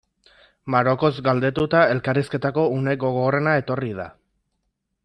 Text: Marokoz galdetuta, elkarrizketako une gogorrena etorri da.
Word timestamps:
Marokoz 0.75 1.11
galdetuta, 1.27 1.83
elkarrizketako 1.97 2.65
une 2.79 2.99
gogorrena 3.05 3.55
etorri 3.65 3.97
da. 4.01 4.09